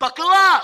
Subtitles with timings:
[0.00, 0.62] Buckle up!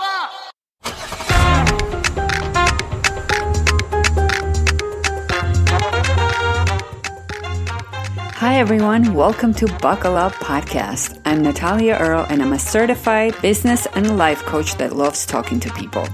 [8.37, 9.13] Hi, everyone.
[9.13, 11.21] Welcome to Buckle Up Podcast.
[11.25, 15.73] I'm Natalia Earle, and I'm a certified business and life coach that loves talking to
[15.73, 16.07] people.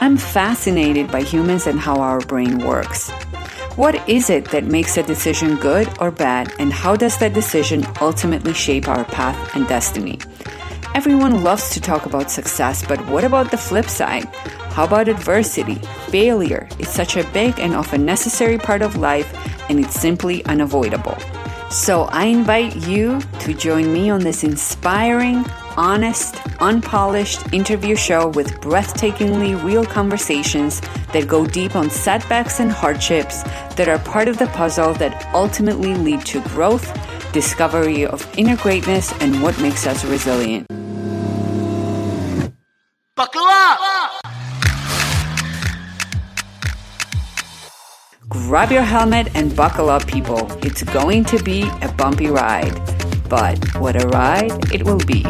[0.00, 3.10] I'm fascinated by humans and how our brain works.
[3.76, 7.86] What is it that makes a decision good or bad, and how does that decision
[8.00, 10.18] ultimately shape our path and destiny?
[10.92, 14.24] Everyone loves to talk about success, but what about the flip side?
[14.74, 15.76] How about adversity,
[16.08, 16.68] failure?
[16.80, 19.32] It's such a big and often necessary part of life,
[19.70, 21.16] and it's simply unavoidable.
[21.70, 25.44] So I invite you to join me on this inspiring,
[25.76, 30.80] honest, unpolished interview show with breathtakingly real conversations
[31.12, 33.44] that go deep on setbacks and hardships
[33.76, 36.92] that are part of the puzzle that ultimately lead to growth,
[37.32, 40.66] discovery of inner greatness, and what makes us resilient.
[43.16, 43.80] Buckle up!
[48.28, 50.46] Grab your helmet and buckle up, people.
[50.64, 52.74] It's going to be a bumpy ride.
[53.28, 55.24] But what a ride it will be.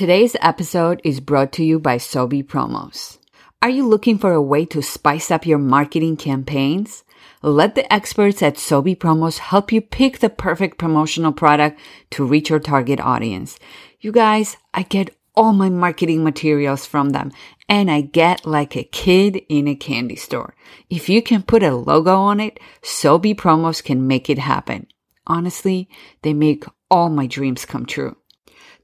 [0.00, 3.18] Today's episode is brought to you by SOBE Promos.
[3.60, 7.04] Are you looking for a way to spice up your marketing campaigns?
[7.42, 11.78] Let the experts at SOBE Promos help you pick the perfect promotional product
[12.12, 13.58] to reach your target audience.
[14.00, 17.30] You guys, I get all my marketing materials from them
[17.68, 20.54] and I get like a kid in a candy store.
[20.88, 24.86] If you can put a logo on it, SOBE Promos can make it happen.
[25.26, 25.90] Honestly,
[26.22, 28.16] they make all my dreams come true.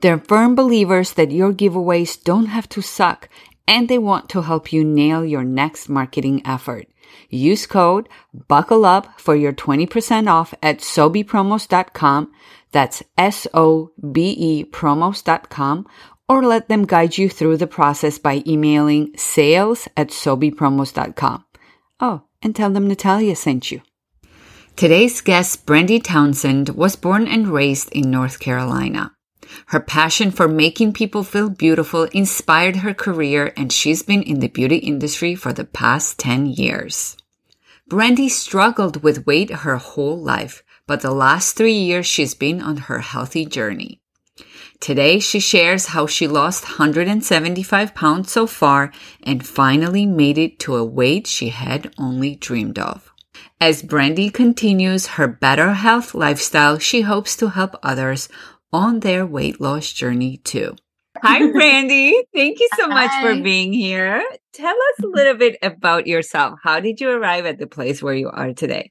[0.01, 3.29] They're firm believers that your giveaways don't have to suck
[3.67, 6.87] and they want to help you nail your next marketing effort.
[7.31, 8.09] Use code
[8.49, 12.33] buckle up for your 20% off at sobepromos.com.
[12.73, 15.87] That's S-O-B-E promos.com
[16.29, 21.45] or let them guide you through the process by emailing sales at sobepromos.com.
[22.01, 23.83] Oh, and tell them Natalia sent you.
[24.75, 29.16] Today's guest, Brandi Townsend, was born and raised in North Carolina.
[29.67, 34.49] Her passion for making people feel beautiful inspired her career, and she's been in the
[34.49, 37.17] beauty industry for the past 10 years.
[37.89, 42.77] Brandi struggled with weight her whole life, but the last three years she's been on
[42.89, 44.01] her healthy journey.
[44.81, 48.93] Today, she shares how she lost 175 pounds so far
[49.23, 53.13] and finally made it to a weight she had only dreamed of.
[53.61, 58.29] As Brandi continues her better health lifestyle, she hopes to help others
[58.73, 60.77] on their weight loss journey too.
[61.23, 62.13] Hi, Brandi.
[62.35, 64.23] Thank you so much for being here.
[64.53, 66.59] Tell us a little bit about yourself.
[66.63, 68.91] How did you arrive at the place where you are today?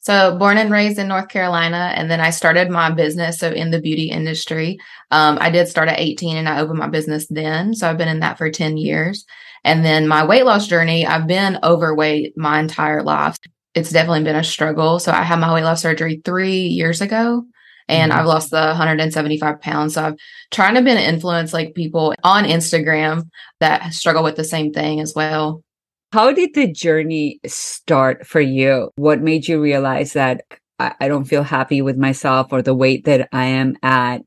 [0.00, 3.38] So, born and raised in North Carolina, and then I started my business.
[3.38, 4.78] So, in the beauty industry,
[5.12, 7.72] um, I did start at 18 and I opened my business then.
[7.72, 9.24] So, I've been in that for 10 years.
[9.62, 13.36] And then my weight loss journey, I've been overweight my entire life.
[13.74, 14.98] It's definitely been a struggle.
[14.98, 17.44] So, I had my weight loss surgery three years ago
[17.92, 18.20] and mm-hmm.
[18.20, 19.94] I've lost the 175 pounds.
[19.94, 20.14] So I've
[20.50, 23.28] trying to be an influence like people on Instagram
[23.60, 25.62] that struggle with the same thing as well.
[26.12, 28.90] How did the journey start for you?
[28.96, 30.44] What made you realize that
[30.78, 34.22] I, I don't feel happy with myself or the weight that I am at?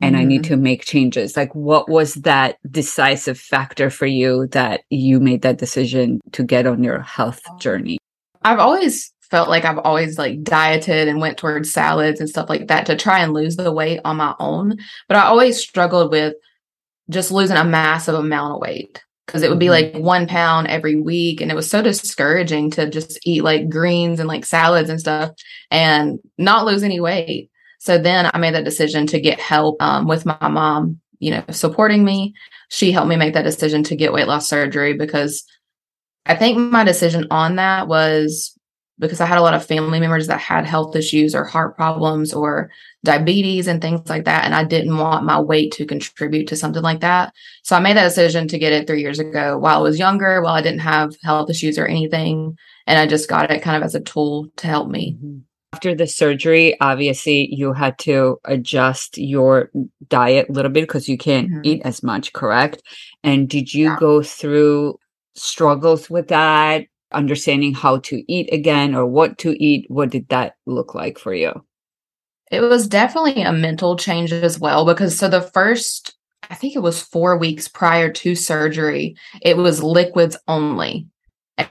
[0.00, 0.20] and mm-hmm.
[0.20, 0.54] I need mm-hmm.
[0.54, 1.38] to make changes.
[1.38, 6.66] Like, what was that decisive factor for you that you made that decision to get
[6.66, 7.98] on your health journey?
[8.42, 12.68] I've always felt like I've always like dieted and went towards salads and stuff like
[12.68, 14.78] that to try and lose the weight on my own.
[15.08, 16.34] But I always struggled with
[17.10, 19.96] just losing a massive amount of weight because it would be mm-hmm.
[19.96, 21.40] like one pound every week.
[21.40, 25.32] And it was so discouraging to just eat like greens and like salads and stuff
[25.70, 27.50] and not lose any weight.
[27.78, 31.44] So then I made that decision to get help um, with my mom, you know,
[31.50, 32.34] supporting me.
[32.68, 35.44] She helped me make that decision to get weight loss surgery because
[36.24, 38.55] I think my decision on that was
[38.98, 42.32] because I had a lot of family members that had health issues or heart problems
[42.32, 42.70] or
[43.04, 44.44] diabetes and things like that.
[44.44, 47.34] And I didn't want my weight to contribute to something like that.
[47.62, 50.40] So I made that decision to get it three years ago while I was younger,
[50.40, 52.56] while I didn't have health issues or anything.
[52.86, 55.16] And I just got it kind of as a tool to help me.
[55.18, 55.38] Mm-hmm.
[55.72, 59.70] After the surgery, obviously you had to adjust your
[60.08, 61.60] diet a little bit because you can't mm-hmm.
[61.64, 62.82] eat as much, correct?
[63.22, 63.96] And did you yeah.
[63.98, 64.98] go through
[65.34, 66.86] struggles with that?
[67.16, 71.34] Understanding how to eat again or what to eat what did that look like for
[71.34, 71.64] you?
[72.50, 76.14] It was definitely a mental change as well because so the first
[76.48, 81.08] i think it was 4 weeks prior to surgery it was liquids only.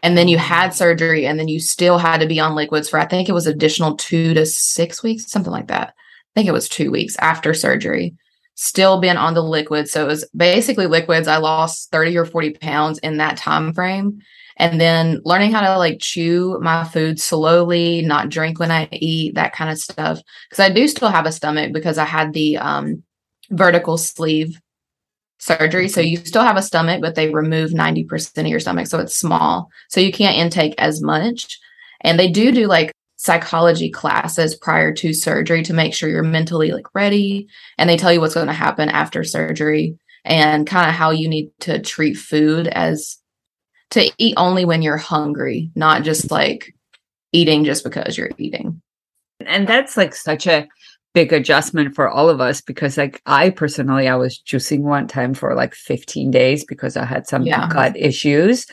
[0.02, 3.00] And then you had surgery and then you still had to be on liquids for
[3.00, 5.90] i think it was additional two to six weeks something like that.
[5.90, 8.16] I think it was two weeks after surgery
[8.56, 9.92] still been on the liquids.
[9.92, 11.28] So it was basically liquids.
[11.28, 14.22] I lost 30 or 40 pounds in that time frame
[14.58, 19.36] and then learning how to like chew my food slowly not drink when i eat
[19.36, 20.20] that kind of stuff
[20.50, 23.04] because i do still have a stomach because i had the um,
[23.52, 24.60] vertical sleeve
[25.38, 25.88] surgery.
[25.88, 28.88] So you still have a stomach, but they remove 90% of your stomach.
[28.88, 29.70] So it's small.
[29.90, 31.60] So you can't intake as much.
[32.02, 36.72] And they do do like psychology classes prior to surgery to make sure you're mentally
[36.72, 37.48] like ready.
[37.78, 41.30] And they tell you what's going to happen after surgery and kind of how you
[41.30, 43.18] need to treat food as
[43.96, 46.76] to eat only when you're hungry, not just like
[47.32, 48.82] eating just because you're eating.
[49.46, 50.68] And that's like such a
[51.14, 55.34] big adjustment for all of us because like I personally I was juicing one time
[55.34, 57.70] for like 15 days because I had some yeah.
[57.70, 58.68] gut issues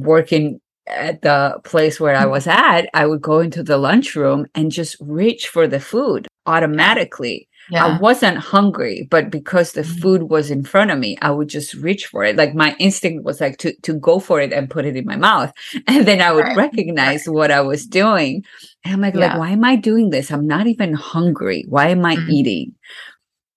[0.00, 4.72] working at the place where I was at I would go into the lunchroom and
[4.72, 7.86] just reach for the food automatically yeah.
[7.86, 10.00] I wasn't hungry, but because the mm-hmm.
[10.00, 12.36] food was in front of me, I would just reach for it.
[12.36, 15.16] Like my instinct was like to to go for it and put it in my
[15.16, 15.52] mouth.
[15.86, 16.56] And then I would right.
[16.56, 17.34] recognize right.
[17.34, 18.44] what I was doing.
[18.84, 19.28] And I'm like, yeah.
[19.28, 20.30] like, why am I doing this?
[20.30, 21.64] I'm not even hungry.
[21.68, 22.30] Why am I mm-hmm.
[22.30, 22.74] eating?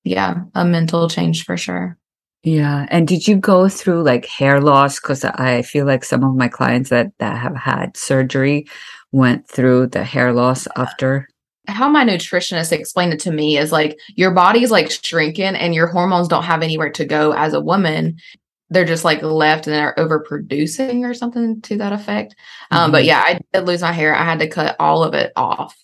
[0.04, 1.98] Yeah, a mental change for sure.
[2.46, 2.86] Yeah.
[2.92, 5.00] And did you go through like hair loss?
[5.00, 8.68] Because I feel like some of my clients that, that have had surgery
[9.12, 11.28] went through the hair loss after
[11.67, 15.88] how my nutritionist explained it to me is like your body's like shrinking and your
[15.88, 18.17] hormones don't have anywhere to go as a woman
[18.69, 22.33] they're just like left and they're overproducing or something to that effect
[22.71, 22.77] mm-hmm.
[22.77, 23.09] um, but mm-hmm.
[23.09, 25.75] yeah i did lose my hair i had to cut all of it off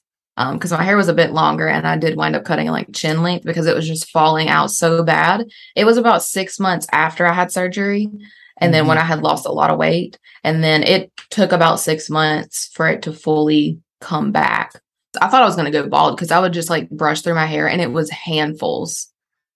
[0.54, 2.94] because um, my hair was a bit longer and i did wind up cutting like
[2.94, 5.46] chin length because it was just falling out so bad
[5.76, 8.72] it was about six months after i had surgery and mm-hmm.
[8.72, 9.04] then when mm-hmm.
[9.04, 12.88] i had lost a lot of weight and then it took about six months for
[12.88, 14.82] it to fully come back
[15.20, 17.36] I thought I was going to go bald because I would just like brush through
[17.36, 19.08] my hair and it was handfuls.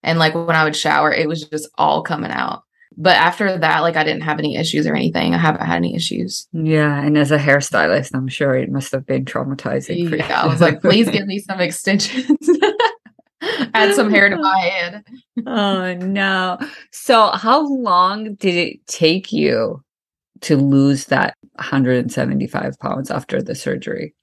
[0.04, 2.64] And like when I would shower, it was just all coming out.
[2.98, 5.34] But after that, like I didn't have any issues or anything.
[5.34, 6.48] I haven't had any issues.
[6.54, 7.02] Yeah.
[7.02, 10.10] And as a hairstylist, I'm sure it must have been traumatizing.
[10.10, 12.50] for Yeah, I was like, please give me some extensions.
[13.74, 15.04] Add some hair to my head.
[15.46, 16.58] oh no.
[16.92, 19.84] So how long did it take you
[20.42, 24.16] to lose that 175 pounds after the surgery?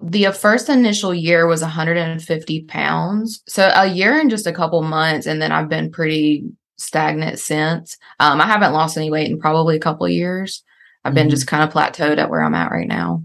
[0.00, 3.42] The first initial year was 150 pounds.
[3.46, 5.26] So a year and just a couple months.
[5.26, 6.44] And then I've been pretty
[6.76, 7.96] stagnant since.
[8.20, 10.62] Um, I haven't lost any weight in probably a couple years.
[11.04, 11.14] I've mm-hmm.
[11.14, 13.24] been just kind of plateaued at where I'm at right now.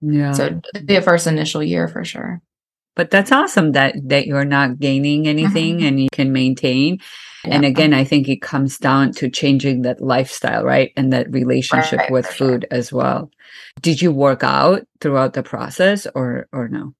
[0.00, 0.32] Yeah.
[0.32, 2.40] So the first initial year for sure.
[2.96, 5.86] But that's awesome that that you're not gaining anything mm-hmm.
[5.86, 6.98] and you can maintain.
[7.46, 7.54] Yeah.
[7.56, 10.92] And again, I think it comes down to changing that lifestyle, right?
[10.96, 12.78] And that relationship right, with food sure.
[12.78, 13.30] as well.
[13.80, 16.94] Did you work out throughout the process or or no?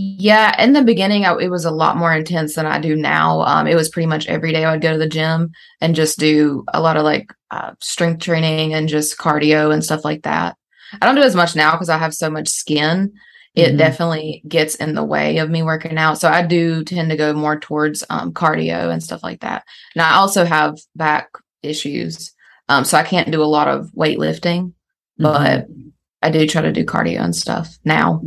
[0.00, 3.40] Yeah, in the beginning, I, it was a lot more intense than I do now.
[3.40, 5.50] Um, it was pretty much every day I would go to the gym
[5.80, 10.04] and just do a lot of like uh, strength training and just cardio and stuff
[10.04, 10.56] like that.
[11.02, 13.12] I don't do as much now because I have so much skin
[13.54, 13.76] it mm-hmm.
[13.76, 16.18] definitely gets in the way of me working out.
[16.18, 19.64] So I do tend to go more towards um, cardio and stuff like that.
[19.94, 21.30] And I also have back
[21.62, 22.34] issues.
[22.68, 24.72] Um, so I can't do a lot of weightlifting,
[25.16, 25.88] but mm-hmm.
[26.22, 28.22] I do try to do cardio and stuff now.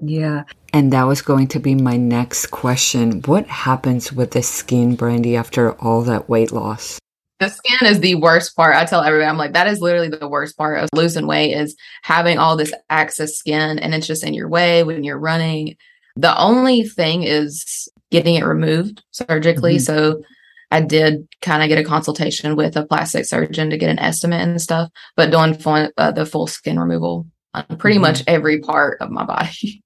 [0.00, 0.44] Yeah.
[0.72, 3.22] And that was going to be my next question.
[3.22, 6.98] What happens with the skin, Brandi, after all that weight loss?
[7.38, 8.76] The skin is the worst part.
[8.76, 11.76] I tell everybody, I'm like, that is literally the worst part of losing weight is
[12.02, 15.76] having all this excess skin and it's just in your way when you're running.
[16.16, 19.76] The only thing is getting it removed surgically.
[19.76, 19.82] Mm-hmm.
[19.82, 20.22] So
[20.70, 24.40] I did kind of get a consultation with a plastic surgeon to get an estimate
[24.40, 28.02] and stuff, but doing full, uh, the full skin removal on pretty mm-hmm.
[28.02, 29.82] much every part of my body.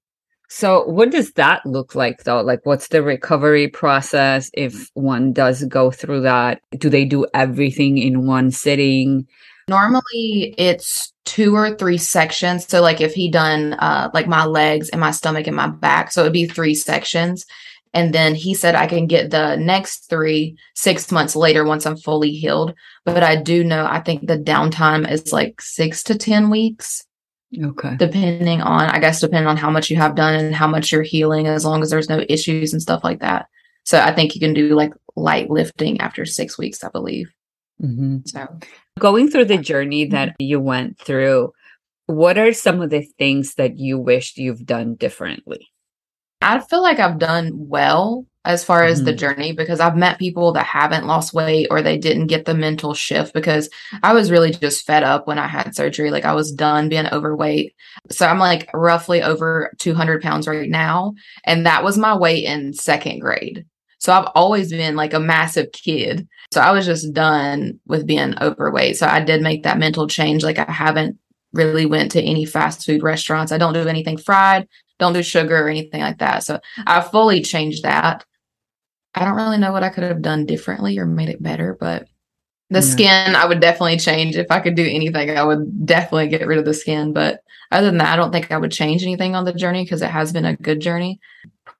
[0.53, 2.41] So, what does that look like though?
[2.41, 6.61] Like, what's the recovery process if one does go through that?
[6.77, 9.25] Do they do everything in one sitting?
[9.69, 12.67] Normally, it's two or three sections.
[12.67, 16.11] So, like, if he done uh, like my legs and my stomach and my back,
[16.11, 17.45] so it'd be three sections.
[17.93, 21.95] And then he said I can get the next three six months later once I'm
[21.95, 22.73] fully healed.
[23.05, 27.05] But I do know I think the downtime is like six to 10 weeks.
[27.57, 27.95] Okay.
[27.97, 31.03] Depending on, I guess, depending on how much you have done and how much you're
[31.03, 33.47] healing, as long as there's no issues and stuff like that.
[33.83, 37.33] So I think you can do like light lifting after six weeks, I believe.
[37.81, 38.19] Mm-hmm.
[38.25, 38.47] So
[38.99, 40.43] going through the journey that mm-hmm.
[40.43, 41.51] you went through,
[42.05, 45.71] what are some of the things that you wished you've done differently?
[46.41, 49.05] I feel like I've done well as far as mm-hmm.
[49.05, 52.55] the journey because I've met people that haven't lost weight or they didn't get the
[52.55, 53.69] mental shift because
[54.01, 56.09] I was really just fed up when I had surgery.
[56.09, 57.75] Like I was done being overweight.
[58.09, 61.13] So I'm like roughly over 200 pounds right now.
[61.45, 63.65] And that was my weight in second grade.
[63.99, 66.27] So I've always been like a massive kid.
[66.51, 68.97] So I was just done with being overweight.
[68.97, 70.43] So I did make that mental change.
[70.43, 71.19] Like I haven't
[71.53, 73.51] really went to any fast food restaurants.
[73.51, 74.67] I don't do anything fried,
[75.01, 76.43] don't do sugar or anything like that.
[76.43, 78.23] So I fully changed that.
[79.13, 82.07] I don't really know what I could have done differently or made it better, but
[82.69, 82.85] the yeah.
[82.85, 84.37] skin I would definitely change.
[84.37, 87.11] If I could do anything, I would definitely get rid of the skin.
[87.11, 87.41] But
[87.71, 90.11] other than that, I don't think I would change anything on the journey because it
[90.11, 91.19] has been a good journey.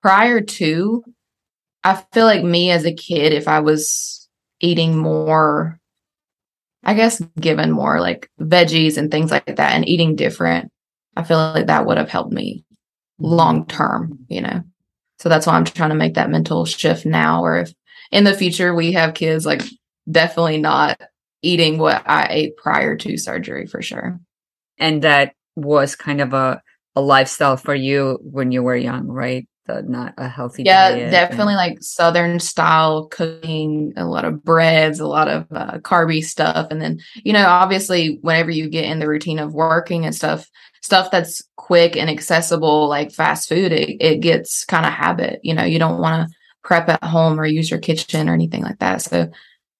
[0.02, 1.04] Prior to,
[1.84, 4.28] I feel like me as a kid, if I was
[4.60, 5.78] eating more,
[6.82, 10.72] I guess given more like veggies and things like that and eating different,
[11.16, 12.71] I feel like that would have helped me mm-hmm.
[13.22, 14.62] Long term, you know.
[15.18, 17.42] So that's why I'm trying to make that mental shift now.
[17.42, 17.72] Or if
[18.10, 19.62] in the future we have kids, like
[20.10, 21.00] definitely not
[21.42, 24.20] eating what I ate prior to surgery for sure.
[24.78, 26.60] And that was kind of a,
[26.96, 29.46] a lifestyle for you when you were young, right?
[29.66, 31.56] The, not a healthy yeah definitely and...
[31.56, 36.82] like southern style cooking a lot of breads a lot of uh, carby stuff and
[36.82, 40.50] then you know obviously whenever you get in the routine of working and stuff
[40.82, 45.40] stuff that's quick and accessible, like fast food, it, it gets kind of habit.
[45.42, 46.34] You know, you don't want to
[46.64, 49.02] prep at home or use your kitchen or anything like that.
[49.02, 49.30] So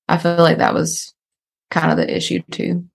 [0.08, 1.12] I feel like that was
[1.70, 2.86] kind of the issue too.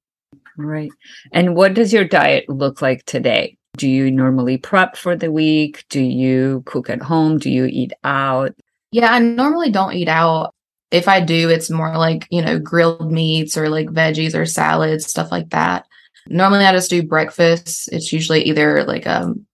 [0.58, 0.90] Right.
[1.32, 3.58] And what does your diet look like today?
[3.78, 5.86] Do you normally prep for the week?
[5.90, 7.38] Do you cook at home?
[7.38, 8.56] Do you eat out?
[8.92, 10.54] Yeah, I normally don't eat out.
[10.90, 15.06] If I do, it's more like, you know, grilled meats or like veggies or salads,
[15.06, 15.86] stuff like that.
[16.30, 17.90] Normally, I just do breakfast.
[17.92, 19.46] It's usually either like a, um,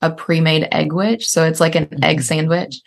[0.00, 1.28] a pre made egg which.
[1.28, 2.04] So it's like an mm-hmm.
[2.04, 2.80] egg sandwich.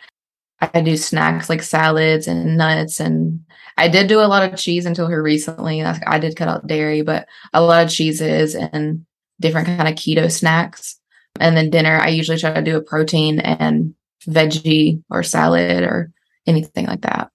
[0.62, 3.00] I do snacks like salads and nuts.
[3.00, 3.42] And
[3.78, 5.84] I did do a lot of cheese until here recently.
[5.84, 9.06] I did cut out dairy, but a lot of cheeses and
[9.40, 11.00] different kind of keto snacks.
[11.40, 13.94] And then dinner, I usually try to do a protein and
[14.28, 16.12] veggie or salad or
[16.48, 17.30] anything like that.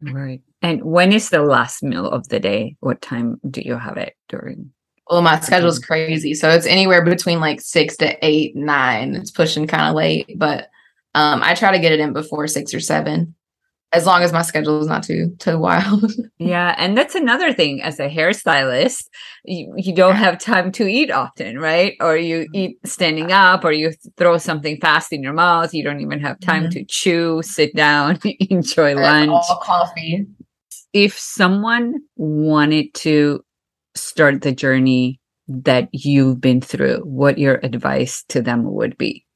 [0.00, 0.42] Right.
[0.62, 2.76] And when is the last meal of the day?
[2.80, 4.70] What time do you have it during?
[5.10, 6.34] Well, my schedule's crazy.
[6.34, 9.14] So it's anywhere between like six to eight, nine.
[9.14, 10.68] It's pushing kind of late, but
[11.14, 13.34] um, I try to get it in before six or seven,
[13.92, 16.10] as long as my schedule is not too too wild.
[16.38, 17.82] yeah, and that's another thing.
[17.82, 19.04] As a hairstylist,
[19.44, 21.96] you, you don't have time to eat often, right?
[22.00, 25.72] Or you eat standing up, or you throw something fast in your mouth.
[25.72, 26.70] You don't even have time mm-hmm.
[26.70, 28.18] to chew, sit down,
[28.50, 30.26] enjoy lunch, all coffee.
[30.92, 33.44] If someone wanted to
[33.94, 39.26] start the journey that you've been through, what your advice to them would be?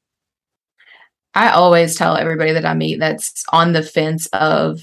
[1.35, 4.81] I always tell everybody that I meet that's on the fence of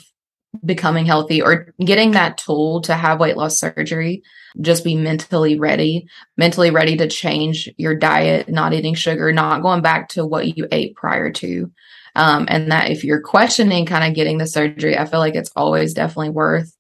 [0.64, 4.24] becoming healthy or getting that tool to have weight loss surgery,
[4.62, 9.82] just be mentally ready, mentally ready to change your diet, not eating sugar, not going
[9.82, 11.70] back to what you ate prior to.
[12.16, 15.52] Um, and that if you're questioning kind of getting the surgery, I feel like it's
[15.58, 16.74] always definitely worth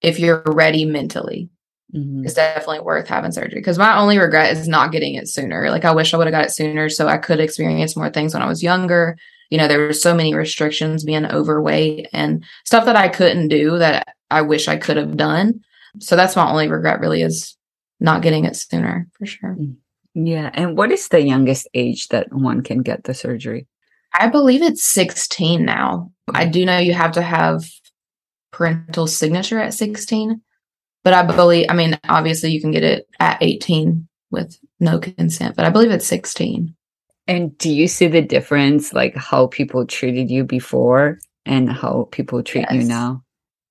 [0.00, 1.50] if you're ready mentally
[1.94, 2.24] mm-hmm.
[2.24, 3.60] it's definitely worth having surgery.
[3.60, 5.70] Because my only regret is not getting it sooner.
[5.70, 8.34] Like I wish I would have got it sooner so I could experience more things
[8.34, 9.16] when I was younger.
[9.50, 13.78] You know, there were so many restrictions being overweight and stuff that I couldn't do
[13.78, 15.60] that I wish I could have done.
[15.98, 17.56] So that's my only regret really is
[17.98, 19.56] not getting it sooner for sure.
[19.58, 19.76] Mm.
[20.14, 20.50] Yeah.
[20.54, 23.66] And what is the youngest age that one can get the surgery?
[24.14, 26.10] I believe it's 16 now.
[26.34, 27.64] I do know you have to have
[28.50, 30.40] parental signature at 16.
[31.02, 35.56] But I believe, I mean, obviously you can get it at 18 with no consent,
[35.56, 36.74] but I believe it's 16.
[37.26, 42.42] And do you see the difference, like how people treated you before and how people
[42.42, 42.82] treat yes.
[42.82, 43.22] you now?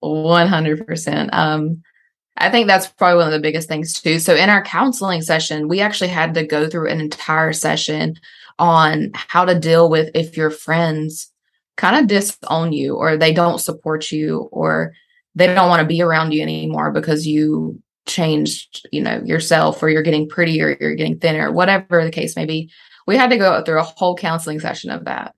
[0.03, 1.29] 100%.
[1.33, 1.81] Um,
[2.37, 4.17] I think that's probably one of the biggest things too.
[4.19, 8.15] So in our counseling session, we actually had to go through an entire session
[8.57, 11.31] on how to deal with if your friends
[11.75, 14.93] kind of disown you or they don't support you or
[15.35, 19.89] they don't want to be around you anymore because you changed, you know, yourself or
[19.89, 22.71] you're getting prettier, you're getting thinner, whatever the case may be.
[23.07, 25.33] We had to go through a whole counseling session of that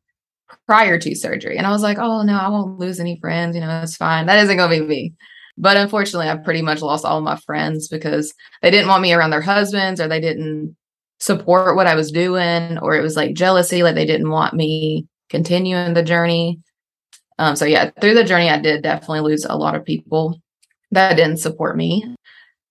[0.68, 1.58] prior to surgery.
[1.58, 3.56] And I was like, oh no, I won't lose any friends.
[3.56, 4.26] You know, it's fine.
[4.26, 5.14] That isn't going to be me.
[5.58, 9.32] But unfortunately, I've pretty much lost all my friends because they didn't want me around
[9.32, 10.76] their husbands or they didn't
[11.20, 15.08] support what I was doing, or it was like jealousy, like they didn't want me
[15.30, 16.60] continuing the journey.
[17.42, 20.40] Um, so yeah, through the journey, I did definitely lose a lot of people
[20.92, 22.16] that didn't support me.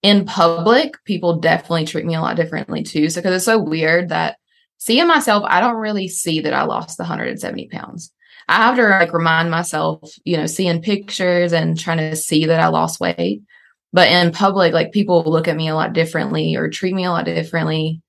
[0.02, 3.10] In public, people definitely treat me a lot differently too.
[3.10, 4.36] So because it's so weird that
[4.78, 8.12] seeing myself, I don't really see that I lost the 170 pounds.
[8.48, 12.60] I have to like remind myself, you know, seeing pictures and trying to see that
[12.60, 13.42] I lost weight.
[13.92, 17.10] But in public, like people look at me a lot differently or treat me a
[17.10, 18.02] lot differently.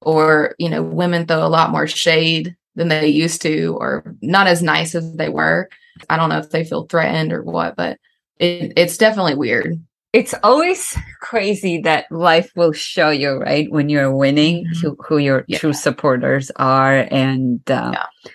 [0.00, 4.46] Or, you know, women throw a lot more shade than they used to, or not
[4.46, 5.68] as nice as they were.
[6.08, 7.98] I don't know if they feel threatened or what, but
[8.38, 9.80] it, it's definitely weird.
[10.12, 13.70] It's always crazy that life will show you, right?
[13.70, 14.86] When you're winning, mm-hmm.
[14.86, 15.58] who, who, your yeah.
[15.58, 17.06] true supporters are.
[17.10, 18.30] And, uh, yeah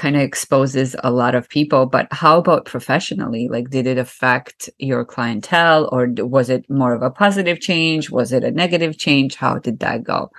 [0.00, 4.70] kind of exposes a lot of people but how about professionally like did it affect
[4.78, 9.34] your clientele or was it more of a positive change was it a negative change
[9.34, 10.30] how did that go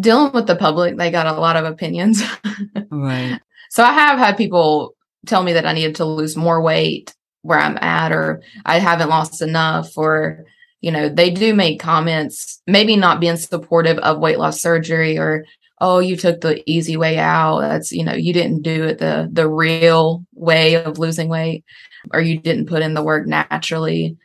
[0.00, 2.20] dealing with the public they got a lot of opinions
[2.90, 3.38] right
[3.70, 4.93] so i have had people
[5.26, 9.08] tell me that i needed to lose more weight where i'm at or i haven't
[9.08, 10.44] lost enough or
[10.80, 15.44] you know they do make comments maybe not being supportive of weight loss surgery or
[15.80, 17.60] oh you took the easy way out.
[17.60, 21.64] That's you know you didn't do it the the real way of losing weight
[22.12, 24.16] or you didn't put in the work naturally.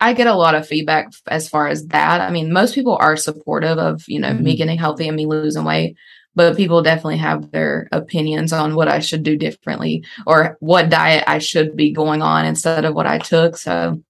[0.00, 2.20] I get a lot of feedback as far as that.
[2.20, 4.44] I mean most people are supportive of you know mm-hmm.
[4.44, 5.96] me getting healthy and me losing weight
[6.36, 11.24] but people definitely have their opinions on what i should do differently or what diet
[11.26, 14.00] i should be going on instead of what i took so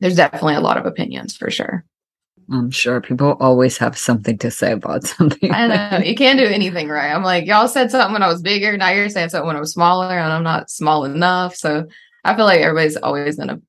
[0.00, 1.84] there's definitely a lot of opinions for sure
[2.50, 5.52] I'm sure people always have something to say about something.
[5.52, 6.04] I know.
[6.04, 7.12] You can't do anything right.
[7.12, 8.76] I'm like, y'all said something when I was bigger.
[8.76, 11.54] Now you're saying something when I was smaller, and I'm not small enough.
[11.54, 11.86] So
[12.24, 13.62] I feel like everybody's always going to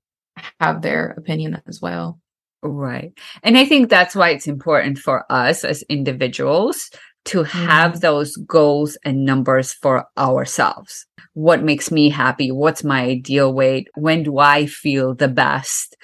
[0.59, 2.19] have their opinion as well.
[2.61, 3.11] Right.
[3.43, 6.89] And I think that's why it's important for us as individuals
[7.25, 7.99] to have mm-hmm.
[7.99, 11.05] those goals and numbers for ourselves.
[11.33, 12.51] What makes me happy?
[12.51, 13.87] What's my ideal weight?
[13.95, 15.95] When do I feel the best?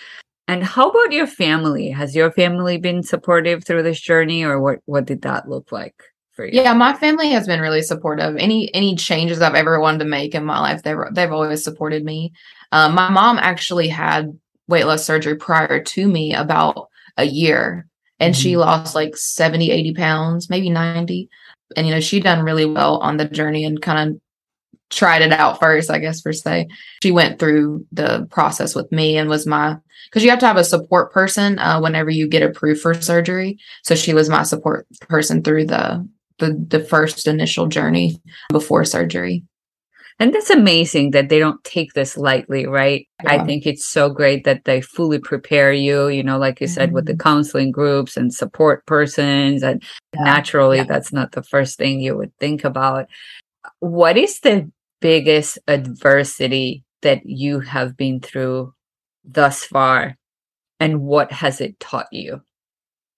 [0.48, 1.90] And how about your family?
[1.90, 5.94] Has your family been supportive through this journey or what what did that look like
[6.32, 6.62] for you?
[6.62, 8.36] Yeah, my family has been really supportive.
[8.38, 12.04] Any any changes I've ever wanted to make in my life, they've they've always supported
[12.04, 12.34] me.
[12.72, 14.36] Um, my mom actually had
[14.68, 17.88] weight loss surgery prior to me about a year
[18.20, 18.42] and mm-hmm.
[18.42, 21.30] she lost like 70 80 pounds maybe 90
[21.76, 24.22] and you know she done really well on the journey and kind of
[24.90, 26.68] tried it out first, I guess, per se.
[27.02, 30.58] She went through the process with me and was my, because you have to have
[30.58, 33.60] a support person uh, whenever you get approved for surgery.
[33.84, 36.08] So she was my support person through the,
[36.40, 39.44] the, the first initial journey before surgery.
[40.20, 43.08] And that's amazing that they don't take this lightly, right?
[43.24, 43.42] Yeah.
[43.42, 46.74] I think it's so great that they fully prepare you, you know, like you mm-hmm.
[46.74, 47.22] said, with the mm-hmm.
[47.22, 49.64] counseling groups and support persons.
[49.64, 49.82] And
[50.14, 50.24] yeah.
[50.24, 50.84] naturally, yeah.
[50.84, 53.08] that's not the first thing you would think about.
[53.80, 58.74] What is the biggest adversity that you have been through
[59.24, 60.18] thus far
[60.82, 62.42] and what has it taught you?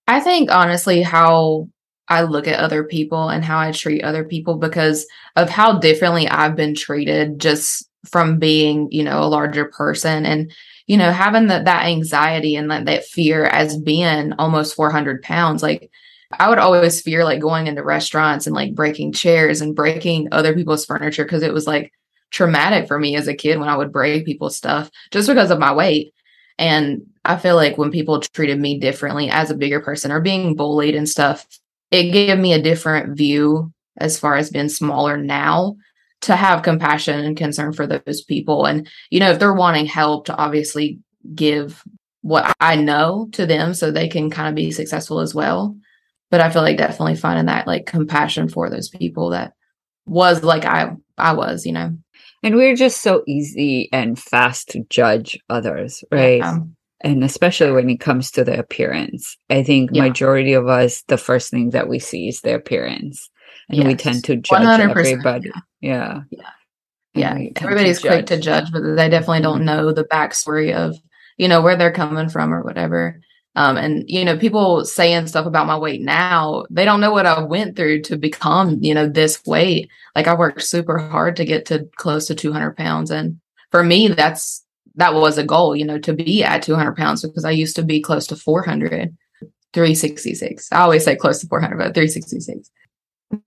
[0.08, 1.68] I think honestly how
[2.12, 6.28] I look at other people and how I treat other people because of how differently
[6.28, 10.52] I've been treated just from being, you know, a larger person and
[10.88, 15.63] you know having that that anxiety and that, that fear as being almost 400 pounds
[15.63, 15.89] like
[16.38, 20.54] I would always fear like going into restaurants and like breaking chairs and breaking other
[20.54, 21.93] people's furniture because it was like
[22.32, 25.60] traumatic for me as a kid when I would break people's stuff just because of
[25.60, 26.13] my weight.
[26.58, 30.56] And I feel like when people treated me differently as a bigger person or being
[30.56, 31.45] bullied and stuff,
[31.91, 35.75] it gave me a different view as far as being smaller now
[36.21, 38.65] to have compassion and concern for those people.
[38.65, 40.99] And, you know, if they're wanting help to obviously
[41.36, 41.84] give
[42.21, 45.75] what I know to them so they can kind of be successful as well
[46.32, 49.54] but I feel like definitely finding that like compassion for those people that
[50.06, 51.95] was like I I was, you know.
[52.41, 56.39] And we're just so easy and fast to judge others, right?
[56.39, 56.60] Yeah.
[57.04, 59.38] And especially when it comes to the appearance.
[59.50, 60.04] I think yeah.
[60.04, 63.30] majority of us the first thing that we see is their appearance.
[63.70, 63.88] And yes.
[63.88, 64.90] we tend to judge 100%.
[64.90, 65.52] everybody.
[65.80, 66.22] Yeah.
[66.30, 66.50] Yeah.
[67.14, 67.38] Yeah.
[67.58, 69.66] Everybody's to quick to judge, but they definitely don't mm-hmm.
[69.66, 70.96] know the backstory of,
[71.38, 73.20] you know, where they're coming from or whatever.
[73.56, 77.26] Um, and you know, people saying stuff about my weight now, they don't know what
[77.26, 79.90] I went through to become, you know, this weight.
[80.16, 83.12] Like I worked super hard to get to close to 200 pounds.
[83.12, 83.40] And
[83.72, 84.64] for me, that's,
[84.95, 87.84] that was a goal, you know, to be at 200 pounds because I used to
[87.84, 89.15] be close to 400,
[89.73, 90.69] 366.
[90.71, 92.69] I always say close to 400, but 366.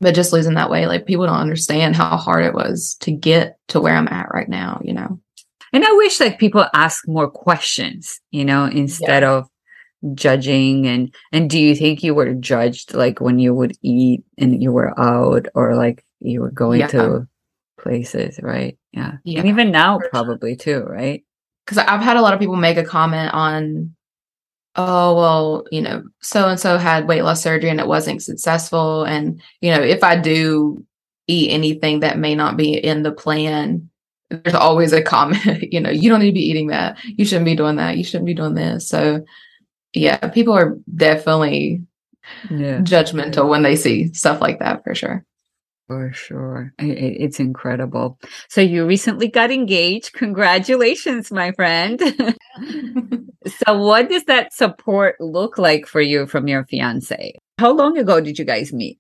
[0.01, 3.59] But just losing that weight, like people don't understand how hard it was to get
[3.69, 5.21] to where I'm at right now, you know.
[5.75, 9.31] And I wish like people ask more questions, you know, instead yeah.
[9.33, 9.49] of
[10.13, 14.63] judging and and do you think you were judged like when you would eat and
[14.63, 16.89] you were out or like you were going yeah.
[16.89, 17.27] to
[17.81, 19.13] places right yeah.
[19.25, 21.25] yeah and even now probably too right
[21.65, 23.95] because i've had a lot of people make a comment on
[24.77, 29.05] oh well you know so and so had weight loss surgery and it wasn't successful
[29.05, 30.85] and you know if i do
[31.27, 33.89] eat anything that may not be in the plan
[34.31, 36.99] there's always a comment you know you don't need to be eating that.
[37.05, 37.97] You shouldn't be doing that.
[37.97, 38.89] You shouldn't be doing this.
[38.89, 39.25] So
[39.93, 41.83] yeah people are definitely
[42.51, 42.81] yeah.
[42.81, 45.25] judgmental when they see stuff like that for sure
[45.87, 46.73] for sure.
[46.79, 48.19] It's incredible.
[48.49, 50.15] So you recently got engaged.
[50.15, 52.01] Congratulations, my friend.
[53.47, 57.35] so what does that support look like for you from your fiance?
[57.59, 58.99] How long ago did you guys meet?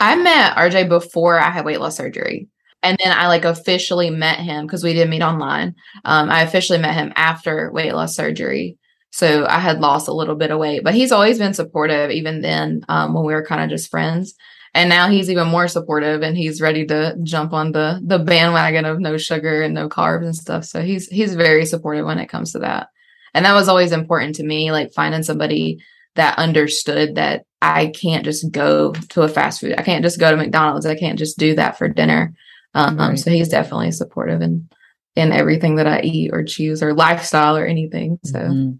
[0.00, 2.48] I met RJ before I had weight loss surgery.
[2.82, 5.74] And then I like officially met him because we didn't meet online.
[6.04, 8.78] Um, I officially met him after weight loss surgery.
[9.10, 12.42] So I had lost a little bit of weight, but he's always been supportive, even
[12.42, 14.34] then um, when we were kind of just friends
[14.76, 18.84] and now he's even more supportive and he's ready to jump on the the bandwagon
[18.84, 22.28] of no sugar and no carbs and stuff so he's he's very supportive when it
[22.28, 22.88] comes to that
[23.34, 25.78] and that was always important to me like finding somebody
[26.14, 30.30] that understood that i can't just go to a fast food i can't just go
[30.30, 32.34] to mcdonald's i can't just do that for dinner
[32.74, 33.18] um, right.
[33.18, 34.68] so he's definitely supportive in
[35.14, 38.72] in everything that i eat or choose or lifestyle or anything so mm-hmm.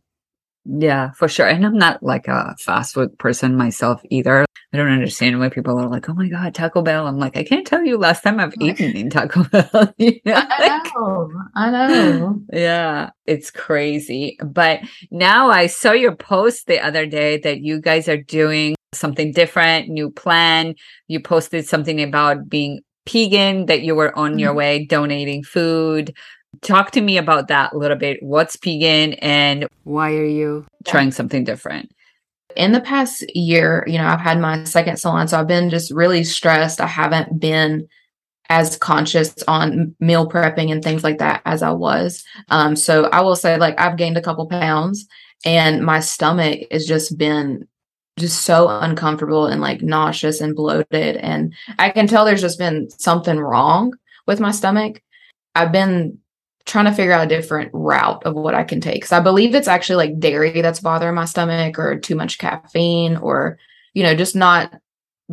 [0.68, 1.46] Yeah, for sure.
[1.46, 4.44] And I'm not like a fast food person myself either.
[4.76, 7.06] I don't understand why people are like, oh my God, Taco Bell.
[7.06, 9.94] I'm like, I can't tell you last time I've eaten in Taco Bell.
[9.96, 10.34] you know?
[10.36, 11.30] I know.
[11.54, 12.42] I know.
[12.52, 14.36] Yeah, it's crazy.
[14.44, 19.32] But now I saw your post the other day that you guys are doing something
[19.32, 20.74] different, new plan.
[21.08, 24.40] You posted something about being Pegan, that you were on mm-hmm.
[24.40, 26.14] your way donating food
[26.62, 28.18] Talk to me about that a little bit.
[28.22, 31.92] What's Pegan and why are you trying something different?
[32.56, 35.90] In the past year, you know, I've had my second salon, so I've been just
[35.90, 36.80] really stressed.
[36.80, 37.88] I haven't been
[38.48, 42.24] as conscious on meal prepping and things like that as I was.
[42.48, 45.06] Um, so I will say, like, I've gained a couple pounds
[45.44, 47.66] and my stomach has just been
[48.18, 51.16] just so uncomfortable and like nauseous and bloated.
[51.16, 53.94] And I can tell there's just been something wrong
[54.26, 55.02] with my stomach.
[55.54, 56.18] I've been
[56.66, 59.02] trying to figure out a different route of what I can take.
[59.02, 63.16] Cause I believe it's actually like dairy that's bothering my stomach or too much caffeine
[63.16, 63.59] or,
[63.94, 64.74] you know, just not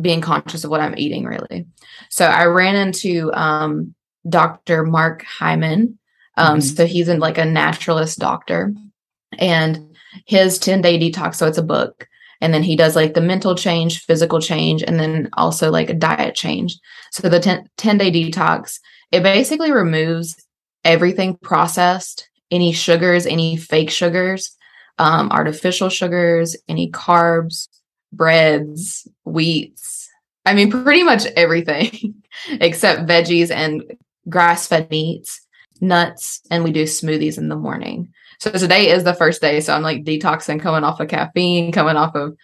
[0.00, 1.66] being conscious of what I'm eating really.
[2.08, 3.94] So I ran into um,
[4.28, 4.84] Dr.
[4.84, 5.98] Mark Hyman.
[6.36, 6.60] Um, mm-hmm.
[6.60, 8.72] So he's in like a naturalist doctor
[9.38, 11.36] and his 10 day detox.
[11.36, 12.08] So it's a book.
[12.40, 15.94] And then he does like the mental change, physical change, and then also like a
[15.94, 16.78] diet change.
[17.10, 18.80] So the 10, 10 day detox,
[19.12, 20.43] it basically removes
[20.84, 24.56] everything processed, any sugars, any fake sugars,
[24.98, 27.68] um, artificial sugars, any carbs,
[28.12, 30.08] breads, wheats.
[30.46, 33.82] I mean, pretty much everything except veggies and
[34.28, 35.40] grass fed meats,
[35.80, 38.12] nuts, and we do smoothies in the morning.
[38.38, 39.60] So today is the first day.
[39.60, 42.36] So I'm like detoxing, coming off of caffeine, coming off of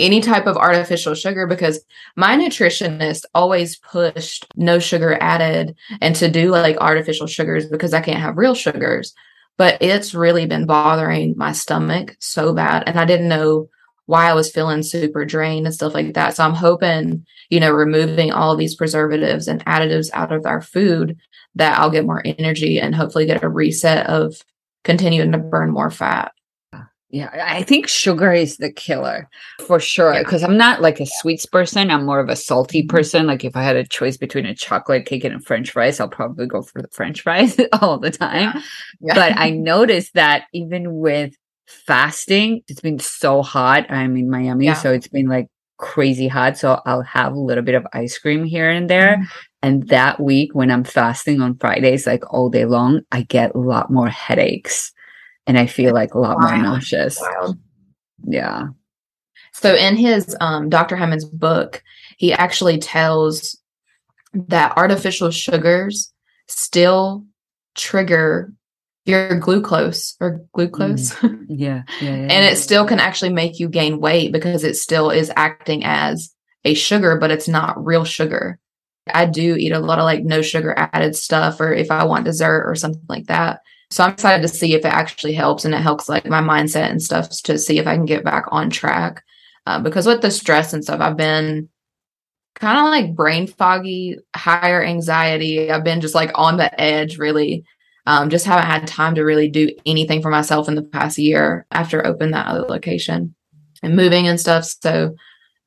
[0.00, 1.80] any type of artificial sugar because
[2.16, 8.00] my nutritionist always pushed no sugar added and to do like artificial sugars because I
[8.00, 9.14] can't have real sugars.
[9.56, 12.84] But it's really been bothering my stomach so bad.
[12.86, 13.68] And I didn't know
[14.06, 16.34] why I was feeling super drained and stuff like that.
[16.34, 21.16] So I'm hoping, you know, removing all these preservatives and additives out of our food
[21.54, 24.42] that I'll get more energy and hopefully get a reset of
[24.82, 26.32] continuing to burn more fat.
[27.12, 29.28] Yeah, I think sugar is the killer
[29.66, 30.16] for sure.
[30.18, 30.48] Because yeah.
[30.48, 31.90] I'm not like a sweets person.
[31.90, 32.96] I'm more of a salty mm-hmm.
[32.96, 33.26] person.
[33.26, 36.08] Like if I had a choice between a chocolate cake and a French fries, I'll
[36.08, 38.52] probably go for the French fries all the time.
[38.54, 38.62] Yeah.
[39.00, 39.14] Yeah.
[39.14, 41.34] But I noticed that even with
[41.66, 43.90] fasting, it's been so hot.
[43.90, 46.58] I'm in Miami, so it's been like crazy hot.
[46.58, 49.16] So I'll have a little bit of ice cream here and there.
[49.16, 49.24] Mm-hmm.
[49.62, 53.58] And that week when I'm fasting on Fridays, like all day long, I get a
[53.58, 54.92] lot more headaches
[55.50, 57.20] and I feel like a lot more nauseous.
[57.20, 57.58] Wild.
[58.24, 58.68] Yeah.
[59.52, 60.94] So in his um, Dr.
[60.94, 61.82] Hyman's book,
[62.18, 63.58] he actually tells
[64.32, 66.12] that artificial sugars
[66.46, 67.24] still
[67.74, 68.52] trigger
[69.06, 71.14] your glucose or glucose.
[71.14, 71.46] Mm.
[71.48, 75.10] Yeah, yeah, yeah, and it still can actually make you gain weight because it still
[75.10, 76.32] is acting as
[76.64, 78.60] a sugar, but it's not real sugar.
[79.12, 82.26] I do eat a lot of like no sugar added stuff, or if I want
[82.26, 83.62] dessert or something like that.
[83.90, 86.90] So I'm excited to see if it actually helps and it helps like my mindset
[86.90, 89.24] and stuff to see if I can get back on track.
[89.66, 91.68] Uh, because with the stress and stuff, I've been
[92.54, 95.70] kind of like brain foggy, higher anxiety.
[95.70, 97.64] I've been just like on the edge, really.
[98.06, 101.66] Um, just haven't had time to really do anything for myself in the past year
[101.70, 103.34] after opening that other location
[103.82, 104.64] and moving and stuff.
[104.64, 105.14] So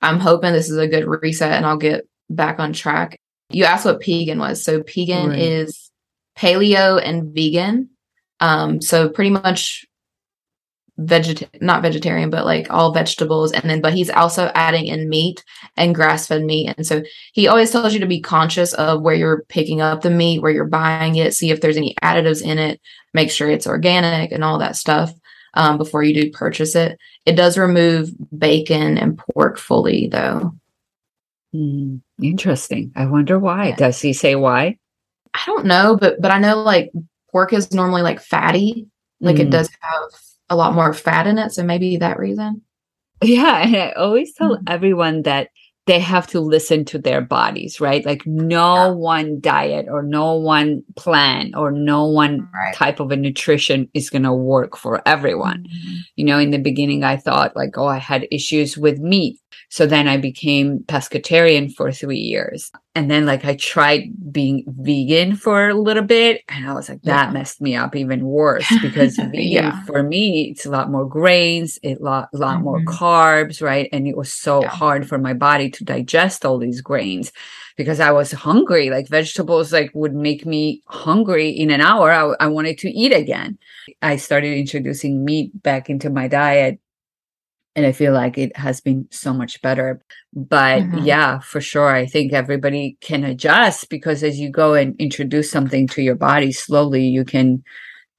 [0.02, 3.18] I'm hoping this is a good reset and I'll get back on track.
[3.50, 4.64] You asked what Pegan was.
[4.64, 5.40] So Pegan right.
[5.40, 5.92] is
[6.38, 7.90] paleo and vegan.
[8.44, 9.86] Um, so pretty much
[11.00, 13.54] veget not vegetarian but like all vegetables.
[13.54, 15.44] And then but he's also adding in meat
[15.78, 16.74] and grass-fed meat.
[16.78, 20.10] And so he always tells you to be conscious of where you're picking up the
[20.10, 22.82] meat where you're buying it see if there's any additives in it
[23.14, 25.14] make sure it's organic and all that stuff
[25.54, 27.00] um, before you do purchase it.
[27.26, 30.54] It does remove bacon and pork fully though.
[31.56, 32.92] Mm, interesting.
[32.96, 33.70] I wonder why.
[33.70, 33.76] Yeah.
[33.78, 34.78] does he say why?
[35.34, 36.92] I don't know but but i know like
[37.34, 38.88] pork is normally like fatty
[39.24, 39.42] like mm.
[39.42, 40.10] it does have
[40.50, 41.52] a lot more fat in it.
[41.52, 42.62] So maybe that reason.
[43.24, 43.64] Yeah.
[43.64, 44.66] And I always tell mm-hmm.
[44.68, 45.50] everyone that
[45.86, 48.06] they have to listen to their bodies, right?
[48.06, 48.88] Like no yeah.
[48.92, 52.74] one diet or no one plan or no one right.
[52.74, 55.64] type of a nutrition is going to work for everyone.
[55.64, 55.96] Mm-hmm.
[56.16, 59.40] You know, in the beginning, I thought like, oh, I had issues with meat.
[59.70, 62.72] So then I became pescatarian for three years.
[62.96, 67.02] And then like I tried being vegan for a little bit and I was like,
[67.04, 67.32] that yeah.
[67.32, 69.84] messed me up even worse because vegan yeah.
[69.86, 72.64] for me, it's a lot more grains, a lot, lot mm-hmm.
[72.64, 73.90] more carbs, right?
[73.92, 74.70] And it was so yeah.
[74.70, 77.32] hard for my body to digest all these grains
[77.76, 78.90] because I was hungry.
[78.90, 82.12] Like vegetables like would make me hungry in an hour.
[82.12, 83.58] I, I wanted to eat again.
[84.02, 86.80] I started introducing meat back into my diet
[87.76, 90.04] and I feel like it has been so much better.
[90.34, 91.00] But mm-hmm.
[91.00, 95.88] yeah, for sure, I think everybody can adjust because as you go and introduce something
[95.90, 97.64] to your body slowly, you can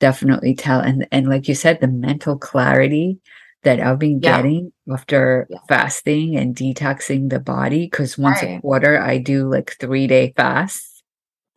[0.00, 0.80] definitely tell.
[0.80, 3.18] And and like you said, the mental clarity
[3.62, 4.36] that I've been yeah.
[4.36, 5.58] getting after yeah.
[5.68, 7.86] fasting and detoxing the body.
[7.86, 8.58] Because once right.
[8.58, 10.93] a quarter, I do like three day fasts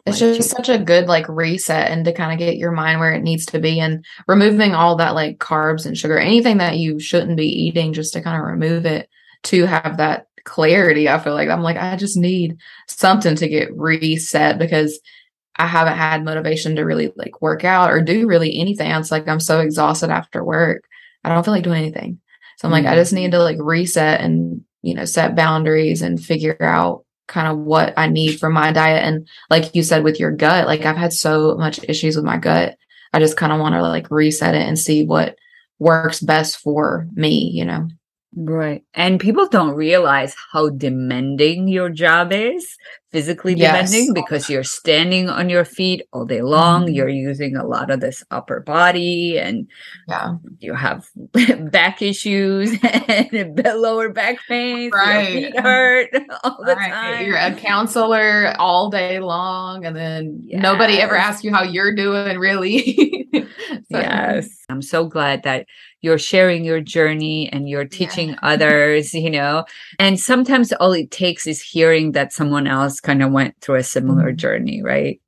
[0.07, 3.13] it's just such a good like reset and to kind of get your mind where
[3.13, 6.99] it needs to be and removing all that like carbs and sugar, anything that you
[6.99, 9.09] shouldn't be eating, just to kind of remove it
[9.43, 11.09] to have that clarity.
[11.09, 14.99] I feel like I'm like, I just need something to get reset because
[15.57, 18.89] I haven't had motivation to really like work out or do really anything.
[18.91, 20.85] It's like I'm so exhausted after work.
[21.23, 22.19] I don't feel like doing anything.
[22.57, 22.85] So I'm mm-hmm.
[22.85, 27.05] like, I just need to like reset and, you know, set boundaries and figure out
[27.27, 29.03] kind of what I need for my diet.
[29.03, 32.37] And like you said with your gut, like I've had so much issues with my
[32.37, 32.77] gut.
[33.13, 35.37] I just kind of want to like reset it and see what
[35.79, 37.87] works best for me, you know.
[38.35, 38.83] Right.
[38.93, 42.75] And people don't realize how demanding your job is,
[43.11, 44.11] physically demanding, yes.
[44.13, 46.83] because you're standing on your feet all day long.
[46.85, 46.93] Mm-hmm.
[46.93, 49.67] You're using a lot of this upper body and
[50.07, 50.35] yeah.
[50.59, 51.09] you have
[51.71, 54.91] back issues and lower back pain.
[54.93, 55.33] Right.
[55.33, 56.09] Your feet hurt
[56.43, 56.91] all the right.
[56.91, 57.25] time.
[57.25, 59.85] You're a counselor all day long.
[59.85, 60.61] And then yes.
[60.61, 63.29] nobody ever asks you how you're doing, really.
[63.33, 63.47] so.
[63.89, 64.49] Yes.
[64.69, 65.65] I'm so glad that
[66.01, 68.39] you're sharing your journey and you're teaching yeah.
[68.43, 69.65] others, you know.
[69.99, 73.83] And sometimes all it takes is hearing that someone else kind of went through a
[73.83, 74.37] similar mm-hmm.
[74.37, 75.19] journey, right?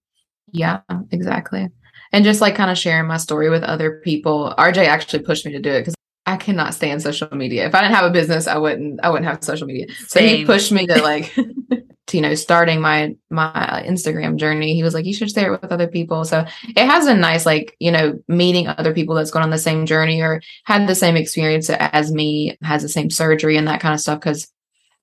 [0.51, 1.67] Yeah, exactly.
[2.11, 4.53] And just like kind of sharing my story with other people.
[4.57, 7.65] RJ actually pushed me to do it because I cannot stand social media.
[7.65, 9.87] If I didn't have a business, I wouldn't I wouldn't have social media.
[10.07, 10.37] So Same.
[10.37, 11.35] he pushed me to like
[12.09, 14.73] to, you know, starting my my Instagram journey.
[14.73, 16.25] He was like, you should share it with other people.
[16.25, 19.57] So it has been nice, like, you know, meeting other people that's gone on the
[19.57, 23.81] same journey or had the same experience as me, has the same surgery and that
[23.81, 24.19] kind of stuff.
[24.21, 24.47] Cause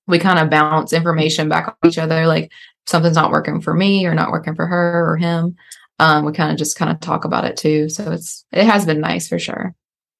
[0.07, 2.27] we kind of bounce information back on each other.
[2.27, 2.51] Like
[2.85, 5.55] something's not working for me or not working for her or him.
[5.99, 7.89] Um, we kind of just kind of talk about it too.
[7.89, 9.75] So it's it has been nice for sure.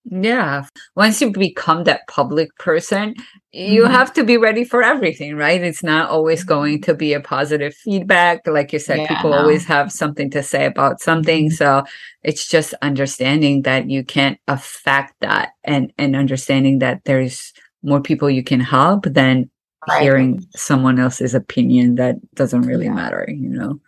[0.10, 0.66] Yeah.
[0.96, 3.16] Once you become that public person,
[3.52, 3.92] you mm-hmm.
[3.92, 5.62] have to be ready for everything, right?
[5.62, 8.48] It's not always going to be a positive feedback.
[8.48, 9.40] Like you said, yeah, people no.
[9.40, 11.48] always have something to say about something.
[11.48, 11.56] Mm-hmm.
[11.56, 11.84] So
[12.24, 17.52] it's just understanding that you can't affect that and, and understanding that there's
[17.84, 19.50] more people you can help than
[19.90, 20.02] right.
[20.02, 22.94] hearing someone else's opinion that doesn't really yeah.
[22.94, 23.80] matter, you know?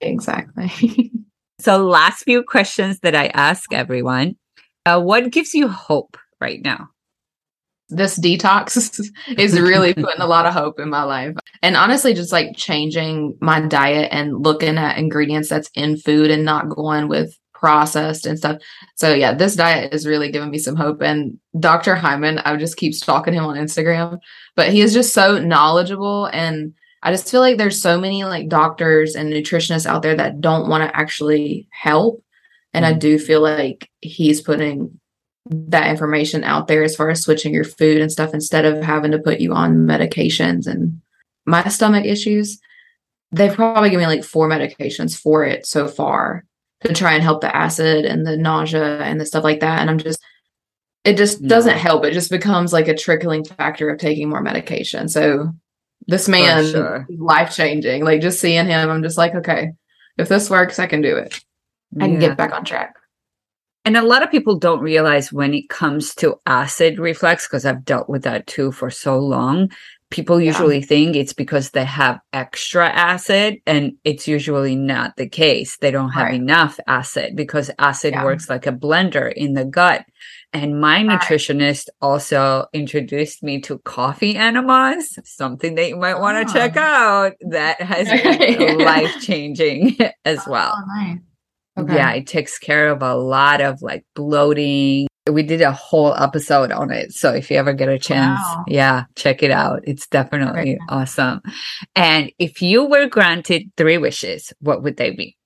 [0.00, 1.12] Exactly.
[1.60, 4.36] so last few questions that I ask everyone
[4.86, 6.88] uh, what gives you hope right now?
[7.88, 9.00] This detox
[9.38, 11.36] is really putting a lot of hope in my life.
[11.62, 16.44] And honestly, just like changing my diet and looking at ingredients that's in food and
[16.44, 18.56] not going with processed and stuff.
[18.96, 21.02] So yeah, this diet is really giving me some hope.
[21.02, 21.94] And Dr.
[21.94, 24.18] Hyman, I just keep stalking him on Instagram,
[24.56, 26.26] but he is just so knowledgeable.
[26.26, 30.40] And I just feel like there's so many like doctors and nutritionists out there that
[30.40, 32.22] don't want to actually help.
[32.72, 32.98] And I mm-hmm.
[33.00, 35.00] do feel like he's putting
[35.48, 39.10] that information out there as far as switching your food and stuff instead of having
[39.10, 41.00] to put you on medications and
[41.46, 42.60] my stomach issues.
[43.32, 46.44] They've probably given me like four medications for it so far
[46.82, 49.80] to try and help the acid and the nausea and the stuff like that.
[49.80, 50.20] And I'm just,
[51.04, 52.04] it just doesn't help.
[52.04, 55.08] It just becomes like a trickling factor of taking more medication.
[55.08, 55.52] So
[56.06, 57.06] this man, sure.
[57.08, 58.04] life changing.
[58.04, 59.72] Like just seeing him, I'm just like, okay,
[60.18, 61.40] if this works, I can do it.
[61.98, 62.94] I can get back on track.
[63.84, 67.84] And a lot of people don't realize when it comes to acid reflux, because I've
[67.84, 69.70] dealt with that too for so long.
[70.10, 70.86] People usually yeah.
[70.86, 75.78] think it's because they have extra acid, and it's usually not the case.
[75.78, 76.34] They don't have right.
[76.34, 78.24] enough acid because acid yeah.
[78.24, 80.04] works like a blender in the gut.
[80.52, 81.20] And my right.
[81.20, 86.54] nutritionist also introduced me to coffee enemas, something that you might want to oh.
[86.54, 90.84] check out that has been life changing as oh, well.
[90.88, 91.18] Nice.
[91.84, 91.94] Okay.
[91.94, 95.08] Yeah, it takes care of a lot of like bloating.
[95.30, 97.12] We did a whole episode on it.
[97.12, 98.64] So if you ever get a chance, wow.
[98.66, 99.80] yeah, check it out.
[99.84, 101.40] It's definitely awesome.
[101.94, 105.36] And if you were granted three wishes, what would they be?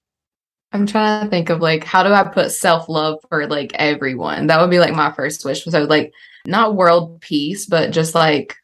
[0.73, 4.49] I'm trying to think of like how do I put self love for like everyone?
[4.49, 5.65] That would be like my first wish.
[5.65, 6.13] So like
[6.47, 8.57] not world peace, but just like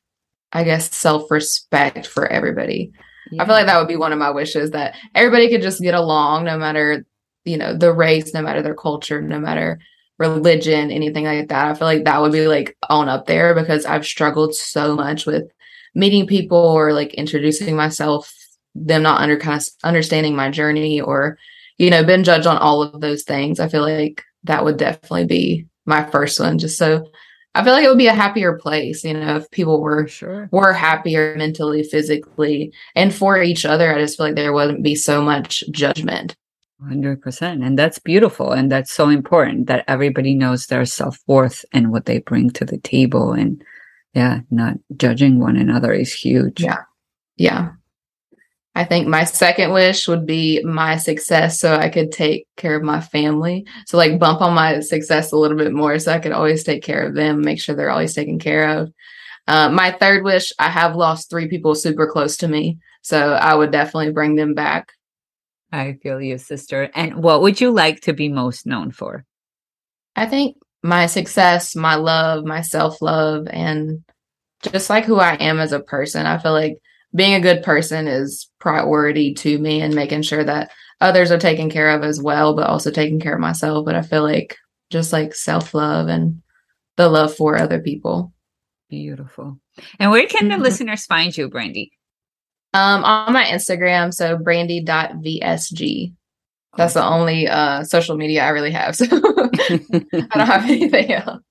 [0.53, 2.93] I guess self respect for everybody.
[3.31, 3.43] Yeah.
[3.43, 5.95] I feel like that would be one of my wishes that everybody could just get
[5.95, 7.07] along no matter
[7.51, 9.81] you know the race no matter their culture no matter
[10.19, 13.87] religion anything like that i feel like that would be like on up there because
[13.87, 15.51] i've struggled so much with
[15.95, 18.33] meeting people or like introducing myself
[18.75, 21.39] them not under kind of understanding my journey or
[21.79, 25.25] you know been judged on all of those things i feel like that would definitely
[25.27, 27.11] be my first one just so
[27.55, 30.49] i feel like it would be a happier place you know if people were sure.
[30.53, 34.95] were happier mentally physically and for each other i just feel like there wouldn't be
[34.95, 36.37] so much judgment
[36.85, 37.64] 100%.
[37.64, 38.53] And that's beautiful.
[38.53, 42.64] And that's so important that everybody knows their self worth and what they bring to
[42.64, 43.33] the table.
[43.33, 43.62] And
[44.14, 46.61] yeah, not judging one another is huge.
[46.61, 46.83] Yeah.
[47.37, 47.73] Yeah.
[48.75, 52.85] I think my second wish would be my success so I could take care of
[52.85, 53.66] my family.
[53.87, 56.83] So, like, bump on my success a little bit more so I could always take
[56.83, 58.93] care of them, make sure they're always taken care of.
[59.49, 62.79] Uh, my third wish I have lost three people super close to me.
[63.03, 64.93] So, I would definitely bring them back
[65.73, 66.91] I feel you, sister.
[66.95, 69.25] And what would you like to be most known for?
[70.17, 74.03] I think my success, my love, my self love, and
[74.63, 76.27] just like who I am as a person.
[76.27, 76.79] I feel like
[77.15, 81.71] being a good person is priority to me and making sure that others are taken
[81.71, 83.85] care of as well, but also taking care of myself.
[83.85, 84.57] But I feel like
[84.91, 86.43] just like self love and
[86.97, 88.33] the love for other people.
[88.89, 89.59] Beautiful.
[89.99, 90.65] And where can the mm-hmm.
[90.65, 91.91] listeners find you, Brandi?
[92.73, 96.15] Um, on my Instagram, so brandi.vsg.
[96.77, 98.95] That's the only uh social media I really have.
[98.95, 101.43] So I don't have anything else.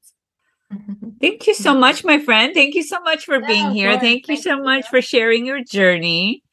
[1.19, 2.53] Thank you so much, my friend.
[2.53, 3.99] Thank you so much for being here.
[3.99, 4.63] Thank you so you.
[4.63, 6.43] much for sharing your journey.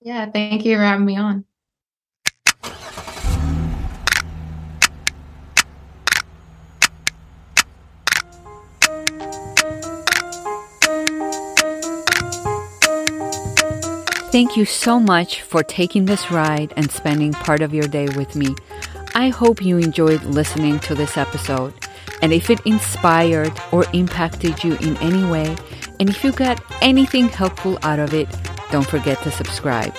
[0.00, 1.44] Yeah, thank you for having me on.
[14.32, 18.34] Thank you so much for taking this ride and spending part of your day with
[18.34, 18.54] me.
[19.14, 21.74] I hope you enjoyed listening to this episode.
[22.22, 25.54] And if it inspired or impacted you in any way,
[26.00, 28.26] and if you got anything helpful out of it,
[28.70, 29.94] don't forget to subscribe.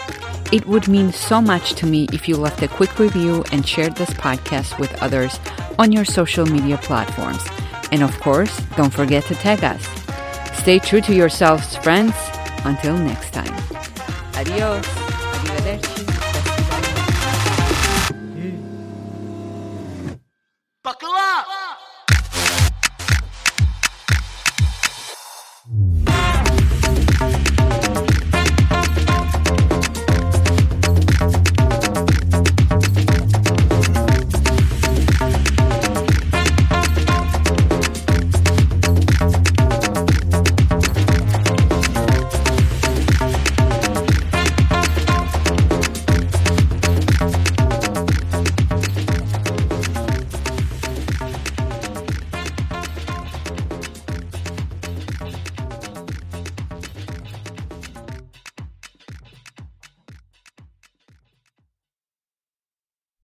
[0.51, 3.95] It would mean so much to me if you left a quick review and shared
[3.95, 5.39] this podcast with others
[5.77, 7.45] on your social media platforms.
[7.91, 9.87] And of course, don't forget to tag us.
[10.57, 12.15] Stay true to yourselves, friends.
[12.65, 13.62] Until next time.
[14.45, 15.02] Adiós.